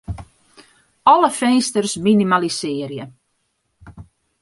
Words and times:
Alle 1.13 1.29
finsters 1.41 1.93
minimalisearje. 2.07 3.05